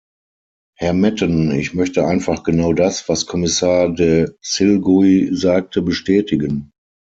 [0.79, 6.71] Herr Metten, ich möchte einfach genau das, was Kommissar de Silguy sagte, bestätigen.